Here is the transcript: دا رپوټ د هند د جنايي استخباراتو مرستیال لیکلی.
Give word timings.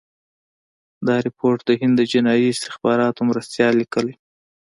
دا 1.07 1.15
رپوټ 1.25 1.57
د 1.65 1.69
هند 1.81 1.93
د 1.97 2.01
جنايي 2.11 2.47
استخباراتو 2.51 3.27
مرستیال 3.29 3.73
لیکلی. 3.81 4.13